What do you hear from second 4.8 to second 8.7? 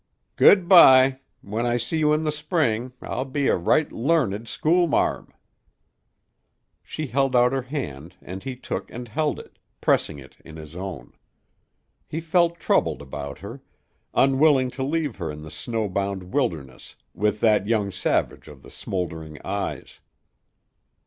marm." She held out her hand and he